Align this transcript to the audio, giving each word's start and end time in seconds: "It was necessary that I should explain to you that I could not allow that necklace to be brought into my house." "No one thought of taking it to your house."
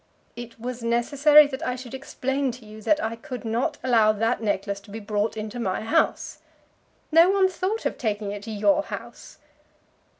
"It 0.35 0.59
was 0.59 0.81
necessary 0.81 1.45
that 1.45 1.61
I 1.63 1.75
should 1.75 1.93
explain 1.93 2.49
to 2.53 2.65
you 2.65 2.81
that 2.81 3.03
I 3.03 3.15
could 3.15 3.45
not 3.45 3.77
allow 3.83 4.11
that 4.11 4.41
necklace 4.41 4.79
to 4.79 4.89
be 4.89 4.99
brought 4.99 5.37
into 5.37 5.59
my 5.59 5.81
house." 5.81 6.39
"No 7.11 7.29
one 7.29 7.47
thought 7.47 7.85
of 7.85 7.99
taking 7.99 8.31
it 8.31 8.41
to 8.45 8.51
your 8.51 8.81
house." 8.81 9.37